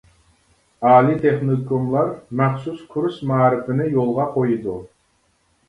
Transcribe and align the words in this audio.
ئالىي 0.91 1.19
تېخنىكوملار 1.25 2.09
مەخسۇس 2.41 2.81
كۇرس 2.95 3.21
مائارىپىنى 3.33 3.89
يولغا 3.95 4.29
قويىدۇ. 4.35 4.83